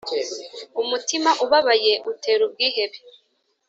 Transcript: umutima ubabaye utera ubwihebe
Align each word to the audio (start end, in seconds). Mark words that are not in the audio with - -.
umutima 0.81 1.29
ubabaye 1.43 1.93
utera 2.11 2.41
ubwihebe 2.47 2.97